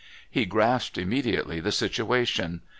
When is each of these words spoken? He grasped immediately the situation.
He 0.31 0.47
grasped 0.47 0.97
immediately 0.97 1.59
the 1.59 1.71
situation. 1.71 2.61